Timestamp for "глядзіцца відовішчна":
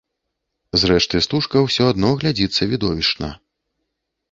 2.23-3.33